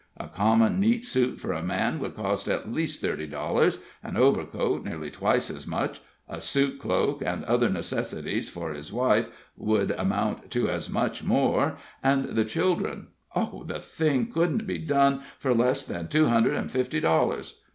[0.17, 4.83] A common neat suit for a man would cost at least thirty dollars, an overcoat
[4.83, 10.49] nearly twice as much; a suit cloak, and other necessities for his wife would amount
[10.49, 15.83] to as much more, and the children oh, the thing couldn't be done for less
[15.83, 17.61] than two hundred and fifty dollars.